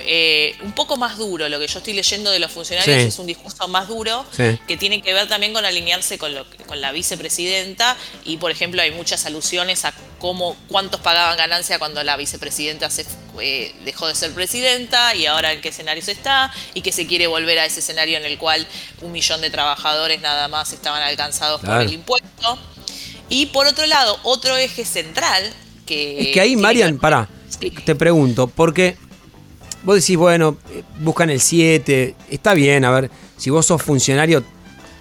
eh, 0.00 0.56
un 0.62 0.72
poco 0.72 0.96
más 0.96 1.16
duro, 1.18 1.48
lo 1.48 1.58
que 1.58 1.66
yo 1.66 1.78
estoy 1.78 1.92
leyendo 1.94 2.30
de 2.30 2.38
los 2.38 2.50
funcionarios 2.50 3.02
Sí. 3.02 3.08
es 3.08 3.18
un 3.18 3.26
discurso 3.26 3.68
más 3.68 3.88
duro 3.88 4.24
Sí. 4.36 4.58
que 4.66 4.76
tiene 4.76 5.00
que 5.02 5.12
ver 5.14 5.28
también 5.28 5.52
con 5.52 5.64
alinearse 5.64 6.18
con, 6.18 6.34
lo- 6.34 6.46
con 6.66 6.80
la 6.80 6.92
vicepresidenta 6.92 7.96
y 8.24 8.36
por 8.38 8.50
ejemplo 8.50 8.82
hay 8.82 8.90
muchas 8.90 9.24
alusiones 9.26 9.84
a 9.84 9.92
cómo 10.18 10.56
cuántos 10.68 11.00
pagaban 11.00 11.36
ganancia 11.36 11.78
cuando 11.78 12.02
la 12.02 12.16
vicepresidenta 12.16 12.90
se, 12.90 13.04
eh, 13.40 13.74
dejó 13.84 14.06
de 14.08 14.14
ser 14.14 14.32
presidenta 14.32 15.14
y 15.14 15.26
ahora 15.26 15.52
en 15.52 15.60
qué 15.60 15.68
escenarios 15.68 16.08
está 16.08 16.52
y 16.74 16.80
que 16.82 16.92
se 16.92 17.06
quiere 17.06 17.26
volver 17.26 17.58
a 17.58 17.66
ese 17.66 17.80
escenario 17.80 18.16
en 18.18 18.24
el 18.24 18.38
cual 18.38 18.66
un 19.02 19.12
millón 19.12 19.40
de 19.40 19.50
trabajadores 19.50 20.20
nada 20.20 20.48
más 20.48 20.72
estaban 20.72 21.02
alcanzados 21.02 21.60
Claro. 21.60 21.80
por 21.80 21.86
el 21.86 21.92
impuesto. 21.92 22.58
Y 23.28 23.46
por 23.46 23.66
otro 23.66 23.86
lado, 23.86 24.18
otro 24.22 24.56
eje 24.56 24.84
central 24.84 25.52
que... 25.86 26.20
Es 26.20 26.26
que 26.34 26.40
ahí, 26.40 26.56
Marian, 26.56 26.92
ver- 26.92 27.00
pará, 27.00 27.28
te 27.84 27.94
pregunto, 27.94 28.46
porque 28.48 28.96
vos 29.84 29.96
decís, 29.96 30.16
bueno, 30.16 30.56
eh, 30.70 30.82
buscan 31.00 31.30
el 31.30 31.40
7, 31.40 32.14
está 32.30 32.54
bien, 32.54 32.84
a 32.84 32.90
ver, 32.90 33.10
si 33.36 33.50
vos 33.50 33.66
sos 33.66 33.82
funcionario, 33.82 34.42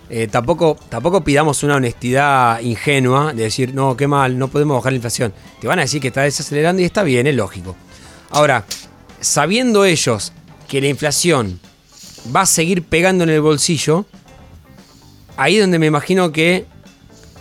eh, 0.10 0.28
tampoco, 0.28 0.78
tampoco 0.90 1.24
pidamos 1.24 1.64
una 1.64 1.76
honestidad 1.76 2.60
ingenua 2.60 3.34
de 3.34 3.44
decir, 3.44 3.74
no, 3.74 3.98
qué 3.98 4.08
mal, 4.08 4.38
no 4.38 4.48
podemos 4.50 4.78
bajar 4.78 4.92
la 4.92 4.98
inflación. 4.98 5.34
Te 5.60 5.68
van 5.68 5.80
a 5.80 5.84
decir 5.84 6.02
que 6.02 6.10
está 6.10 6.22
desacelerando 6.22 6.82
y 6.82 6.86
está 6.86 7.04
bien, 7.04 7.26
es 7.26 7.36
lógico. 7.36 7.76
Ahora, 8.30 8.66
sabiendo 9.20 9.86
ellos 9.86 10.34
que 10.68 10.82
la 10.82 10.88
inflación 10.88 11.60
va 12.36 12.42
a 12.42 12.46
seguir 12.46 12.84
pegando 12.84 13.24
en 13.24 13.30
el 13.30 13.42
bolsillo, 13.42 14.06
ahí 15.38 15.56
es 15.56 15.62
donde 15.62 15.80
me 15.80 15.88
imagino 15.88 16.32
que 16.32 16.68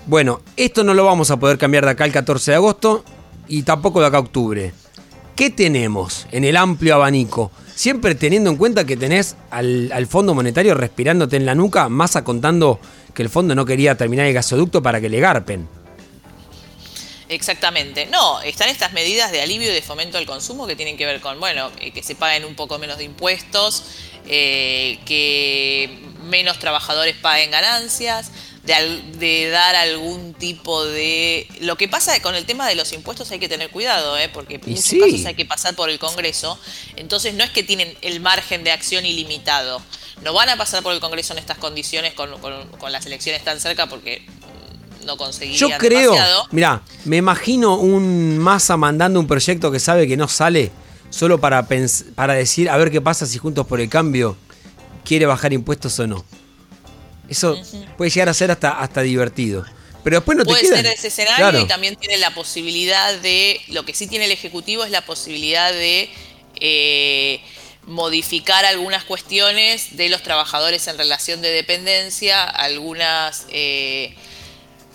bueno, 0.07 0.41
esto 0.57 0.83
no 0.83 0.95
lo 0.95 1.05
vamos 1.05 1.31
a 1.31 1.39
poder 1.39 1.59
cambiar 1.59 1.85
de 1.85 1.93
acá 1.93 2.05
el 2.05 2.13
14 2.13 2.51
de 2.51 2.57
agosto 2.57 3.05
y 3.47 3.63
tampoco 3.63 4.01
de 4.01 4.07
acá 4.07 4.17
a 4.17 4.21
octubre. 4.21 4.73
¿Qué 5.43 5.51
tenemos 5.51 6.29
en 6.31 6.45
el 6.45 6.57
amplio 6.57 6.95
abanico? 6.95 7.51
Siempre 7.75 8.15
teniendo 8.15 8.49
en 8.49 8.57
cuenta 8.57 8.85
que 8.85 8.97
tenés 8.97 9.35
al, 9.51 10.07
Fondo 10.09 10.35
Monetario 10.35 10.73
respirándote 10.75 11.37
en 11.37 11.47
la 11.47 11.57
nuca, 11.57 11.89
más 11.89 12.17
contando 12.23 12.79
que 13.13 13.23
el 13.23 13.29
fondo 13.29 13.53
no 13.57 13.67
quería 13.67 13.97
terminar 13.97 14.27
el 14.27 14.35
gasoducto 14.35 14.85
para 14.85 15.01
que 15.01 15.09
le 15.09 15.19
garpen. 15.19 15.69
Exactamente. 17.29 18.07
No, 18.07 18.41
están 18.43 18.69
estas 18.69 18.93
medidas 18.93 19.33
de 19.33 19.41
alivio 19.41 19.73
y 19.73 19.75
de 19.75 19.83
fomento 19.83 20.17
al 20.17 20.27
consumo 20.27 20.65
que 20.69 20.77
tienen 20.77 20.97
que 20.97 21.07
ver 21.07 21.21
con, 21.21 21.41
bueno, 21.41 21.73
eh, 21.81 21.91
que 21.91 22.05
se 22.05 22.15
paguen 22.15 22.45
un 22.45 22.55
poco 22.55 22.79
menos 22.79 22.99
de 22.99 23.03
impuestos, 23.03 23.83
eh, 24.29 25.01
que 25.05 26.05
menos 26.23 26.61
trabajadores 26.61 27.17
paguen 27.17 27.51
ganancias, 27.51 28.31
de, 28.65 29.49
dar 29.51 29.75
algún 29.75 30.35
tipo 30.35 30.85
de... 30.85 31.49
Lo 31.61 31.77
que 31.77 31.89
pasa 31.89 32.21
con 32.23 32.35
el 32.35 32.45
tema 32.47 32.69
de 32.69 32.75
los 32.75 32.93
impuestos 32.93 33.31
hay 33.31 33.39
que 33.39 33.49
tener 33.49 33.71
cuidado, 33.71 34.17
¿eh? 34.17 34.29
porque 34.33 34.55
en 34.57 34.61
muchos 34.71 34.85
sí. 34.85 35.01
casos 35.01 35.27
hay 35.27 35.35
que 35.35 35.45
pasar 35.45 35.75
por 35.75 35.91
el 35.91 35.99
Congreso, 35.99 36.59
entonces 36.97 37.35
no 37.35 37.43
es 37.45 37.51
que 37.51 37.63
tienen 37.63 37.97
el 38.03 38.21
margen 38.21 38.63
de 38.65 38.71
acción 38.71 39.05
ilimitado. 39.05 39.83
No 40.23 40.33
van 40.33 40.49
a 40.49 40.57
pasar 40.57 40.83
por 40.83 40.93
el 40.93 41.01
Congreso 41.01 41.33
en 41.33 41.41
estas 41.41 41.59
condiciones 41.59 42.15
con, 42.15 42.39
con- 42.41 42.69
con 42.79 42.93
las 42.93 43.05
elecciones 43.07 43.43
tan 43.43 43.59
cerca 43.61 43.89
porque 43.89 44.25
no 45.05 45.17
conseguirían 45.17 45.71
Yo 45.71 45.79
creo, 45.79 46.13
demasiado. 46.13 46.47
mirá, 46.53 46.83
me 47.05 47.17
imagino 47.17 47.77
un 47.77 48.39
Massa 48.39 48.77
mandando 48.77 49.19
un 49.19 49.27
proyecto 49.27 49.73
que 49.73 49.81
sabe 49.81 50.07
que 50.07 50.17
no 50.17 50.29
sale 50.29 50.71
solo 51.11 51.41
para, 51.41 51.67
para 52.15 52.35
decir 52.35 52.71
a 52.71 52.77
ver 52.77 52.93
qué 52.93 53.01
pasa 53.01 53.27
si 53.27 53.39
Juntos 53.39 53.67
por 53.67 53.81
el 53.81 53.89
Cambio 53.89 54.37
quiere 55.05 55.27
bajar 55.27 55.53
impuestos 55.53 55.99
o 55.99 56.07
no. 56.07 56.25
Eso 57.33 57.61
puede 57.97 58.11
llegar 58.11 58.29
a 58.29 58.35
ser 58.35 58.51
hasta, 58.51 58.81
hasta 58.81 59.03
divertido. 59.03 59.65
Pero 60.05 60.17
después 60.17 60.37
no 60.37 60.45
te 60.45 60.51
Puede 60.51 60.67
ser 60.67 60.87
ese 60.87 61.09
escenario 61.09 61.37
Claro. 61.37 61.61
y 61.61 61.67
también 61.67 61.97
tiene 61.97 62.19
la 62.19 62.35
posibilidad 62.35 63.15
de, 63.19 63.61
lo 63.69 63.85
que 63.85 63.95
sí 63.95 64.07
tiene 64.07 64.25
el 64.25 64.33
Ejecutivo 64.33 64.85
es 64.85 64.91
la 64.91 65.03
posibilidad 65.05 65.73
de 65.73 66.11
eh, 66.61 67.41
modificar 67.87 68.65
algunas 68.65 69.05
cuestiones 69.05 69.97
de 69.97 70.09
los 70.09 70.23
trabajadores 70.23 70.87
en 70.89 70.99
relación 70.99 71.41
de 71.43 71.51
dependencia, 71.51 72.45
algunas... 72.45 73.47
eh, 73.51 74.15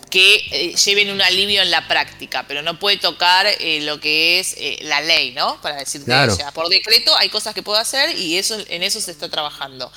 que 0.10 0.36
eh, 0.52 0.76
lleven 0.76 1.12
un 1.12 1.22
alivio 1.22 1.62
en 1.62 1.72
la 1.72 1.88
práctica, 1.88 2.46
pero 2.48 2.62
no 2.62 2.80
puede 2.80 2.98
tocar 2.98 3.46
eh, 3.46 3.82
lo 3.82 4.00
que 4.00 4.40
es 4.40 4.56
eh, 4.58 4.80
la 4.84 5.02
ley, 5.02 5.32
¿no? 5.32 5.62
Para 5.62 5.78
decir 5.78 6.04
Claro. 6.04 6.34
o 6.34 6.36
sea, 6.36 6.52
por 6.52 6.70
decreto 6.70 7.16
hay 7.18 7.30
cosas 7.30 7.54
que 7.54 7.62
puede 7.62 7.82
hacer 7.82 8.18
y 8.18 8.38
eso 8.38 8.58
en 8.70 8.84
eso 8.84 9.02
se 9.02 9.12
está 9.12 9.30
trabajando. 9.30 9.92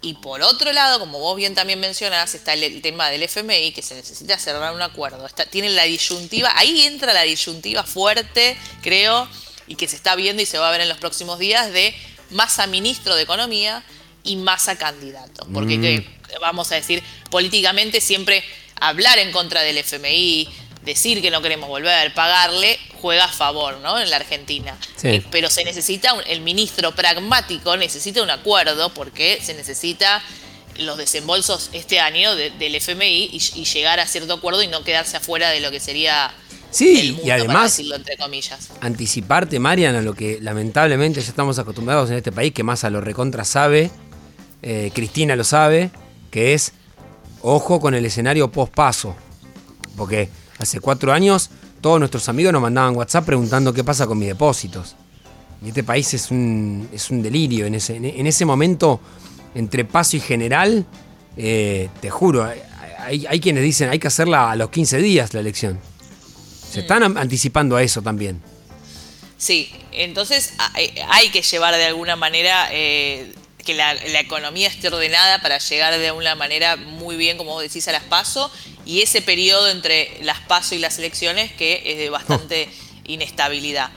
Y 0.00 0.14
por 0.14 0.42
otro 0.42 0.72
lado, 0.72 1.00
como 1.00 1.18
vos 1.18 1.36
bien 1.36 1.54
también 1.56 1.80
mencionás, 1.80 2.34
está 2.34 2.52
el, 2.54 2.62
el 2.62 2.82
tema 2.82 3.10
del 3.10 3.24
FMI, 3.24 3.72
que 3.72 3.82
se 3.82 3.94
necesita 3.96 4.38
cerrar 4.38 4.72
un 4.72 4.82
acuerdo. 4.82 5.26
Está, 5.26 5.44
tiene 5.44 5.70
la 5.70 5.84
disyuntiva, 5.84 6.52
ahí 6.54 6.82
entra 6.82 7.12
la 7.12 7.22
disyuntiva 7.22 7.82
fuerte, 7.82 8.56
creo, 8.82 9.28
y 9.66 9.74
que 9.74 9.88
se 9.88 9.96
está 9.96 10.14
viendo 10.14 10.40
y 10.42 10.46
se 10.46 10.58
va 10.58 10.68
a 10.68 10.72
ver 10.72 10.82
en 10.82 10.88
los 10.88 10.98
próximos 10.98 11.38
días 11.40 11.72
de 11.72 11.94
masa 12.30 12.66
ministro 12.68 13.16
de 13.16 13.22
Economía 13.22 13.82
y 14.22 14.36
masa 14.36 14.76
candidato. 14.76 15.46
Porque, 15.52 15.78
Mm. 15.78 15.82
que, 15.82 16.06
vamos 16.40 16.70
a 16.70 16.76
decir, 16.76 17.02
políticamente 17.30 18.00
siempre 18.00 18.44
hablar 18.80 19.18
en 19.18 19.32
contra 19.32 19.62
del 19.62 19.78
FMI, 19.78 20.48
decir 20.88 21.22
que 21.22 21.30
no 21.30 21.40
queremos 21.42 21.68
volver, 21.68 22.12
pagarle, 22.14 22.78
juega 23.00 23.24
a 23.26 23.32
favor, 23.32 23.78
¿no? 23.78 23.98
En 24.00 24.10
la 24.10 24.16
Argentina. 24.16 24.76
Sí. 24.96 25.08
Eh, 25.08 25.24
pero 25.30 25.48
se 25.50 25.62
necesita, 25.64 26.14
un- 26.14 26.22
el 26.26 26.40
ministro 26.40 26.92
pragmático 26.94 27.76
necesita 27.76 28.22
un 28.22 28.30
acuerdo 28.30 28.92
porque 28.94 29.38
se 29.42 29.54
necesita 29.54 30.22
los 30.78 30.96
desembolsos 30.98 31.70
este 31.72 32.00
año 32.00 32.34
de- 32.36 32.50
del 32.50 32.74
FMI 32.74 33.30
y, 33.32 33.40
y 33.60 33.64
llegar 33.64 34.00
a 34.00 34.06
cierto 34.06 34.32
acuerdo 34.34 34.62
y 34.62 34.68
no 34.68 34.82
quedarse 34.84 35.16
afuera 35.16 35.50
de 35.50 35.60
lo 35.60 35.70
que 35.70 35.80
sería 35.80 36.32
Sí, 36.70 37.00
el 37.00 37.06
mundo, 37.12 37.22
y 37.22 37.28
para 37.30 37.40
además 37.42 37.62
decirlo 37.76 37.96
entre 37.96 38.16
comillas. 38.16 38.68
anticiparte, 38.80 39.58
Marian, 39.58 39.96
a 39.96 40.02
lo 40.02 40.14
que 40.14 40.38
lamentablemente 40.40 41.20
ya 41.20 41.28
estamos 41.28 41.58
acostumbrados 41.58 42.10
en 42.10 42.16
este 42.16 42.30
país, 42.32 42.52
que 42.52 42.62
más 42.62 42.84
a 42.84 42.90
lo 42.90 43.00
recontra 43.00 43.44
sabe, 43.44 43.90
eh, 44.62 44.90
Cristina 44.94 45.34
lo 45.36 45.44
sabe, 45.44 45.90
que 46.30 46.54
es 46.54 46.72
ojo 47.42 47.80
con 47.80 47.94
el 47.94 48.04
escenario 48.04 48.50
post-paso. 48.52 49.16
Porque 49.96 50.28
hace 50.58 50.80
cuatro 50.80 51.12
años 51.12 51.50
todos 51.80 51.98
nuestros 51.98 52.28
amigos 52.28 52.52
nos 52.52 52.62
mandaban 52.62 52.96
WhatsApp 52.96 53.24
preguntando 53.24 53.72
qué 53.72 53.84
pasa 53.84 54.06
con 54.06 54.18
mis 54.18 54.28
depósitos. 54.28 54.96
Y 55.64 55.68
este 55.68 55.84
país 55.84 56.12
es 56.14 56.30
un, 56.30 56.88
es 56.92 57.10
un 57.10 57.22
delirio. 57.22 57.66
En 57.66 57.74
ese, 57.74 57.96
en 57.96 58.26
ese 58.26 58.44
momento, 58.44 59.00
entre 59.54 59.84
paso 59.84 60.16
y 60.16 60.20
general, 60.20 60.84
eh, 61.36 61.88
te 62.00 62.10
juro, 62.10 62.44
hay, 62.44 63.26
hay- 63.26 63.40
quienes 63.40 63.62
dicen 63.62 63.88
hay 63.90 63.98
que 63.98 64.08
hacerla 64.08 64.50
a 64.50 64.56
los 64.56 64.70
15 64.70 64.98
días 64.98 65.32
la 65.34 65.40
elección. 65.40 65.78
Se 66.70 66.80
están 66.80 67.02
am- 67.02 67.16
anticipando 67.16 67.76
a 67.76 67.82
eso 67.82 68.02
también. 68.02 68.40
Sí, 69.36 69.70
entonces 69.92 70.54
hay, 70.74 70.92
hay 71.10 71.28
que 71.30 71.42
llevar 71.42 71.74
de 71.74 71.84
alguna 71.86 72.16
manera 72.16 72.68
eh, 72.72 73.32
que 73.64 73.74
la, 73.74 73.94
la 73.94 74.20
economía 74.20 74.68
esté 74.68 74.88
ordenada 74.88 75.40
para 75.40 75.58
llegar 75.58 75.96
de 75.96 76.08
alguna 76.08 76.34
manera 76.34 76.76
muy 76.76 77.16
bien, 77.16 77.36
como 77.38 77.52
vos 77.52 77.62
decís, 77.62 77.86
a 77.88 77.92
las 77.92 78.02
PASO 78.02 78.50
y 78.88 79.02
ese 79.02 79.20
periodo 79.22 79.68
entre 79.68 80.10
las 80.22 80.40
PASO 80.40 80.74
y 80.74 80.78
las 80.78 80.98
elecciones 80.98 81.52
que 81.52 81.82
es 81.84 81.98
de 81.98 82.08
bastante 82.10 82.68
inestabilidad. 83.06 83.90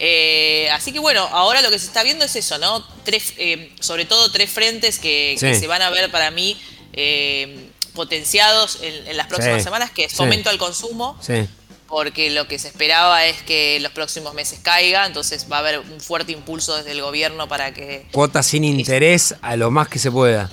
Eh, 0.00 0.68
así 0.72 0.90
que 0.92 0.98
bueno, 1.00 1.22
ahora 1.32 1.60
lo 1.60 1.70
que 1.70 1.78
se 1.78 1.86
está 1.86 2.02
viendo 2.02 2.24
es 2.24 2.34
eso, 2.34 2.56
¿no? 2.58 2.84
Tres, 3.04 3.34
eh, 3.36 3.70
sobre 3.80 4.04
todo 4.06 4.30
tres 4.32 4.48
frentes 4.50 4.98
que, 4.98 5.36
que 5.38 5.54
Sí. 5.54 5.60
se 5.60 5.66
van 5.66 5.82
a 5.82 5.90
ver 5.90 6.10
para 6.10 6.30
mí 6.30 6.56
eh, 6.94 7.68
potenciados 7.94 8.78
en, 8.82 9.06
en 9.08 9.16
las 9.16 9.26
próximas 9.26 9.58
Sí, 9.58 9.64
semanas, 9.64 9.90
que 9.90 10.04
es 10.04 10.12
sí. 10.12 10.16
fomento 10.16 10.50
al 10.50 10.56
consumo, 10.58 11.18
Sí. 11.20 11.46
porque 11.88 12.30
lo 12.30 12.46
que 12.48 12.58
se 12.58 12.68
esperaba 12.68 13.26
es 13.26 13.42
que 13.42 13.80
los 13.80 13.92
próximos 13.92 14.34
meses 14.34 14.60
caiga, 14.62 15.04
entonces 15.04 15.46
va 15.50 15.56
a 15.56 15.60
haber 15.60 15.80
un 15.80 16.00
fuerte 16.00 16.32
impulso 16.32 16.76
desde 16.76 16.92
el 16.92 17.02
gobierno 17.02 17.48
para 17.48 17.74
que... 17.74 18.06
Cuotas 18.12 18.46
sin 18.46 18.64
interés 18.64 19.34
a 19.42 19.56
lo 19.56 19.70
más 19.70 19.88
que 19.88 19.98
se 19.98 20.10
pueda. 20.10 20.50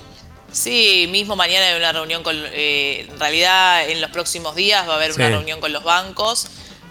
Sí, 0.52 1.06
mismo 1.10 1.36
mañana 1.36 1.66
hay 1.66 1.76
una 1.76 1.92
reunión 1.92 2.22
con... 2.22 2.34
eh, 2.36 3.06
en 3.10 3.18
realidad 3.20 3.88
en 3.90 4.00
los 4.00 4.10
próximos 4.10 4.54
días 4.54 4.88
va 4.88 4.94
a 4.94 4.96
haber 4.96 5.12
una 5.12 5.28
reunión 5.28 5.60
con 5.60 5.72
los 5.72 5.84
bancos, 5.84 6.46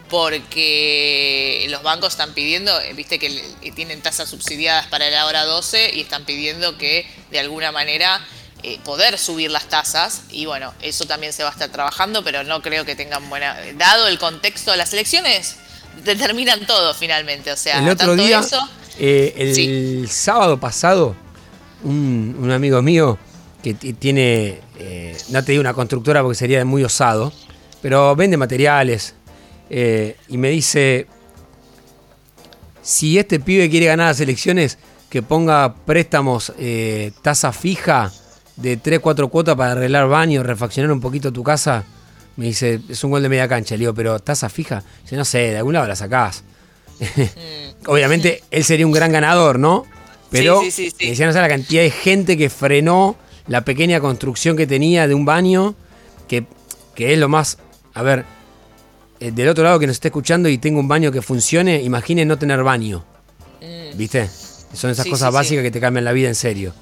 porque 0.10 1.66
los 1.70 1.82
bancos 1.84 2.10
están 2.14 2.34
pidiendo, 2.34 2.80
eh, 2.82 2.94
viste 2.94 3.18
que 3.20 3.42
que 3.62 3.72
tienen 3.72 4.02
tasas 4.02 4.30
subsidiadas 4.30 4.88
para 4.88 5.10
la 5.10 5.26
hora 5.26 5.46
12 5.46 5.92
y 5.96 6.02
están 6.02 6.26
pidiendo 6.26 6.78
que 6.78 7.08
de 7.32 7.40
alguna 7.40 7.72
manera 7.72 8.22
eh, 8.64 8.80
poder 8.84 9.18
subir 9.18 9.50
las 9.52 9.68
tasas. 9.70 10.24
Y 10.32 10.46
bueno, 10.46 10.74
eso 10.82 11.06
también 11.06 11.34
se 11.34 11.44
va 11.44 11.50
a 11.50 11.52
estar 11.54 11.70
trabajando, 11.70 12.24
pero 12.24 12.44
no 12.44 12.62
creo 12.62 12.86
que 12.86 12.96
tengan 12.96 13.28
buena... 13.30 13.58
Dado 13.78 14.08
el 14.08 14.20
contexto 14.20 14.72
de 14.72 14.78
las 14.78 14.94
elecciones, 14.94 15.56
determinan 16.04 16.66
todo 16.68 16.94
finalmente, 16.94 17.52
o 17.52 17.58
sea, 17.58 17.80
el 17.80 17.90
otro 17.90 18.08
tanto 18.10 18.24
día, 18.24 18.40
eso... 18.40 18.70
eh, 19.00 19.34
el 19.38 19.56
Sí. 19.56 20.06
sábado 20.08 20.60
pasado, 20.60 21.16
un, 21.84 22.36
un 22.40 22.52
amigo 22.52 22.82
mío 22.82 23.18
que 23.66 23.74
ti- 23.74 23.94
tiene, 23.94 24.60
eh, 24.78 25.18
no 25.30 25.44
te 25.44 25.52
digo 25.54 25.62
una 25.62 25.74
constructora 25.74 26.22
porque 26.22 26.36
sería 26.38 26.64
muy 26.64 26.84
osado, 26.84 27.34
pero 27.82 28.16
vende 28.16 28.38
materiales 28.38 29.16
eh, 29.72 30.16
y 30.30 30.38
me 30.38 30.50
dice, 30.52 31.08
si 32.84 33.18
este 33.18 33.40
pibe 33.40 33.68
quiere 33.70 33.88
ganar 33.88 34.08
las 34.10 34.20
elecciones, 34.20 34.78
que 35.10 35.24
ponga 35.24 35.74
préstamos 35.86 36.54
eh, 36.60 37.12
tasa 37.24 37.52
fija 37.52 38.12
de 38.58 38.78
3, 38.78 39.00
4 39.00 39.30
cuotas 39.30 39.56
para 39.56 39.72
arreglar 39.72 40.08
baños, 40.08 40.46
refaccionar 40.46 40.92
un 40.92 41.02
poquito 41.02 41.32
tu 41.34 41.42
casa. 41.44 41.84
Me 42.36 42.46
dice, 42.46 42.82
es 42.90 43.04
un 43.04 43.12
gol 43.12 43.24
de 43.24 43.30
media 43.30 43.48
cancha. 43.48 43.76
Le 43.76 43.80
digo, 43.80 43.94
pero 43.94 44.20
tasa 44.20 44.50
fija. 44.50 44.84
Dice, 45.04 45.16
no 45.16 45.24
sé, 45.26 45.38
de 45.40 45.58
algún 45.58 45.74
lado 45.74 45.88
la 45.88 45.96
sacás. 45.96 46.44
Obviamente 47.88 48.44
él 48.52 48.64
sería 48.64 48.86
un 48.86 48.92
gran 48.92 49.12
ganador, 49.12 49.58
¿no? 49.58 49.86
Pero 50.32 50.62
Sí, 50.62 50.72
sí, 50.72 50.90
sí, 50.90 50.96
sí. 50.98 51.06
me 51.06 51.10
decía, 51.12 51.26
no 51.28 51.34
sé 51.34 51.40
la 51.42 51.48
cantidad 51.50 51.82
de 51.82 51.92
gente 51.92 52.38
que 52.38 52.50
frenó 52.50 53.16
la 53.48 53.64
pequeña 53.66 54.00
construcción 54.00 54.58
que 54.58 54.68
tenía 54.68 55.08
de 55.08 55.14
un 55.14 55.26
baño, 55.26 55.76
que, 56.28 56.46
que 56.96 57.14
es 57.14 57.20
lo 57.20 57.30
más... 57.30 57.58
A 57.94 58.02
ver, 58.02 58.26
eh, 59.20 59.32
del 59.32 59.48
otro 59.48 59.64
lado 59.64 59.80
que 59.80 59.88
nos 59.88 59.96
esté 59.96 60.10
escuchando 60.10 60.50
y 60.50 60.58
tengo 60.58 60.80
un 60.80 60.88
baño 60.88 61.12
que 61.12 61.22
funcione, 61.22 61.82
imagine 61.82 62.26
no 62.26 62.38
tener 62.38 62.64
baño. 62.64 63.06
¿Viste? 63.96 64.30
Son 64.74 64.92
esas 64.92 65.06
Mm. 65.06 65.08
Sí, 65.08 65.10
cosas 65.12 65.30
sí, 65.30 65.34
básicas 65.34 65.62
sí. 65.62 65.64
que 65.64 65.72
te 65.72 65.80
cambian 65.80 66.04
la 66.04 66.12
vida 66.12 66.28
en 66.28 66.36
serio. 66.36 66.74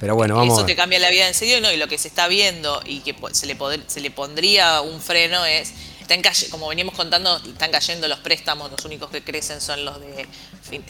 Pero 0.00 0.16
bueno, 0.16 0.34
vamos 0.34 0.58
Eso 0.58 0.66
te 0.66 0.74
cambia 0.74 0.98
la 0.98 1.10
vida 1.10 1.28
en 1.28 1.34
serio, 1.34 1.60
¿no? 1.60 1.70
Y 1.70 1.76
lo 1.76 1.86
que 1.86 1.96
se 1.96 2.08
está 2.08 2.26
viendo 2.26 2.82
y 2.84 3.00
que 3.00 3.14
se 3.32 3.46
le, 3.46 3.56
se 3.86 4.00
le 4.00 4.10
pondría 4.10 4.80
un 4.80 5.00
freno 5.00 5.44
es, 5.44 5.72
están 6.00 6.22
como 6.50 6.68
venimos 6.68 6.94
contando, 6.94 7.36
están 7.36 7.70
cayendo 7.70 8.08
los 8.08 8.18
préstamos, 8.18 8.70
los 8.70 8.84
únicos 8.84 9.10
que 9.10 9.22
crecen 9.22 9.60
son 9.60 9.84
los 9.84 10.00
de 10.00 10.26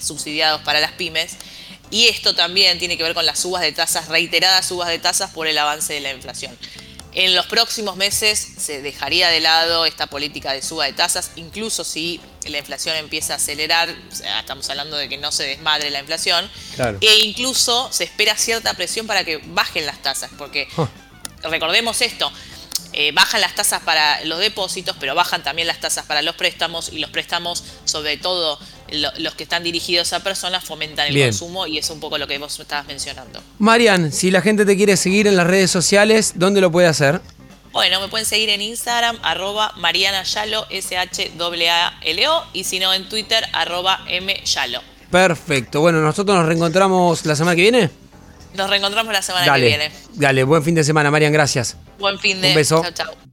subsidiados 0.00 0.62
para 0.62 0.80
las 0.80 0.92
pymes. 0.92 1.36
Y 1.92 2.08
esto 2.08 2.34
también 2.34 2.78
tiene 2.80 2.96
que 2.96 3.02
ver 3.04 3.14
con 3.14 3.26
las 3.26 3.38
subas 3.38 3.62
de 3.62 3.70
tasas, 3.70 4.08
reiteradas 4.08 4.66
subas 4.66 4.88
de 4.88 4.98
tasas 4.98 5.30
por 5.30 5.46
el 5.46 5.56
avance 5.58 5.92
de 5.92 6.00
la 6.00 6.10
inflación. 6.10 6.56
En 7.14 7.34
los 7.34 7.44
próximos 7.44 7.96
meses 7.96 8.38
se 8.56 8.80
dejaría 8.80 9.28
de 9.28 9.40
lado 9.40 9.84
esta 9.84 10.06
política 10.06 10.54
de 10.54 10.62
suba 10.62 10.86
de 10.86 10.94
tasas, 10.94 11.32
incluso 11.36 11.84
si 11.84 12.18
la 12.48 12.56
inflación 12.56 12.96
empieza 12.96 13.34
a 13.34 13.36
acelerar, 13.36 13.94
estamos 14.40 14.70
hablando 14.70 14.96
de 14.96 15.10
que 15.10 15.18
no 15.18 15.30
se 15.30 15.44
desmadre 15.44 15.90
la 15.90 16.00
inflación, 16.00 16.50
Claro. 16.74 16.96
e 17.02 17.18
incluso 17.18 17.92
se 17.92 18.04
espera 18.04 18.34
cierta 18.38 18.72
presión 18.72 19.06
para 19.06 19.24
que 19.24 19.36
bajen 19.44 19.84
las 19.84 20.00
tasas, 20.00 20.30
porque 20.38 20.66
Oh. 20.78 20.88
recordemos 21.42 22.00
esto, 22.00 22.32
eh, 22.92 23.12
bajan 23.12 23.40
las 23.40 23.54
tasas 23.54 23.82
para 23.82 24.24
los 24.24 24.38
depósitos, 24.38 24.96
pero 25.00 25.14
bajan 25.14 25.42
también 25.42 25.66
las 25.68 25.80
tasas 25.80 26.04
para 26.06 26.22
los 26.22 26.34
préstamos 26.36 26.90
y 26.92 26.98
los 26.98 27.10
préstamos, 27.10 27.64
sobre 27.84 28.16
todo 28.16 28.58
lo- 28.90 29.12
los 29.18 29.34
que 29.34 29.44
están 29.44 29.62
dirigidos 29.62 30.12
a 30.12 30.20
personas, 30.20 30.64
fomentan 30.64 31.06
el 31.08 31.14
Bien. 31.14 31.28
consumo 31.30 31.66
y 31.66 31.78
es 31.78 31.88
un 31.90 32.00
poco 32.00 32.18
lo 32.18 32.26
que 32.26 32.38
vos 32.38 32.58
estabas 32.60 32.86
mencionando. 32.86 33.42
Marian, 33.58 34.12
si 34.12 34.30
la 34.30 34.42
gente 34.42 34.64
te 34.66 34.76
quiere 34.76 34.96
seguir 34.96 35.26
en 35.26 35.36
las 35.36 35.46
redes 35.46 35.70
sociales, 35.70 36.32
¿dónde 36.36 36.60
lo 36.60 36.70
puede 36.70 36.88
hacer? 36.88 37.20
Bueno, 37.72 38.00
me 38.02 38.08
pueden 38.08 38.26
seguir 38.26 38.50
en 38.50 38.60
Instagram, 38.60 39.18
arroba 39.22 39.72
Mariana 39.78 40.24
Yalo, 40.24 40.66
S-H-A-L-O, 40.68 42.44
y 42.52 42.64
si 42.64 42.78
no 42.78 42.92
en 42.92 43.08
Twitter, 43.08 43.44
arroba 43.52 44.04
M 44.08 44.42
Yalo. 44.44 44.82
Perfecto. 45.10 45.80
Bueno, 45.80 46.00
nosotros 46.00 46.36
nos 46.36 46.46
reencontramos 46.46 47.24
la 47.26 47.34
semana 47.36 47.54
que 47.56 47.62
viene. 47.62 47.90
Nos 48.54 48.68
reencontramos 48.68 49.12
la 49.12 49.22
semana 49.22 49.46
dale, 49.46 49.70
que 49.70 49.76
viene. 49.78 49.92
dale, 50.14 50.44
buen 50.44 50.62
fin 50.62 50.74
de 50.74 50.84
semana, 50.84 51.10
Marian, 51.10 51.32
gracias. 51.32 51.76
Buen 51.98 52.18
fin 52.18 52.40
de 52.40 52.48
Un 52.48 52.54
beso. 52.54 52.82
Chau, 52.82 52.92
chau. 52.92 53.31